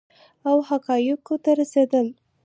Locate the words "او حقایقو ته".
0.49-1.51